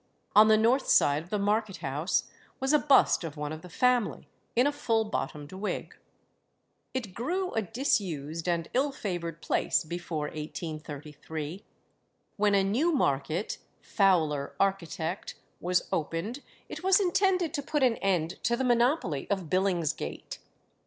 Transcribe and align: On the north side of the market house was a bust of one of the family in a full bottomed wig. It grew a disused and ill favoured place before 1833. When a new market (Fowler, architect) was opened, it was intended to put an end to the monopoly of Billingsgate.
On 0.35 0.47
the 0.47 0.57
north 0.57 0.87
side 0.87 1.21
of 1.21 1.29
the 1.29 1.37
market 1.37 1.77
house 1.77 2.23
was 2.59 2.73
a 2.73 2.79
bust 2.79 3.23
of 3.23 3.37
one 3.37 3.51
of 3.53 3.61
the 3.61 3.69
family 3.69 4.27
in 4.55 4.65
a 4.65 4.71
full 4.71 5.03
bottomed 5.03 5.53
wig. 5.53 5.95
It 6.91 7.13
grew 7.13 7.51
a 7.51 7.61
disused 7.61 8.49
and 8.49 8.67
ill 8.73 8.91
favoured 8.91 9.43
place 9.43 9.83
before 9.83 10.25
1833. 10.29 11.63
When 12.35 12.55
a 12.55 12.63
new 12.63 12.91
market 12.91 13.59
(Fowler, 13.79 14.55
architect) 14.59 15.35
was 15.59 15.87
opened, 15.91 16.41
it 16.67 16.81
was 16.83 16.99
intended 16.99 17.53
to 17.53 17.61
put 17.61 17.83
an 17.83 17.97
end 17.97 18.43
to 18.45 18.57
the 18.57 18.63
monopoly 18.63 19.29
of 19.29 19.51
Billingsgate. 19.51 20.39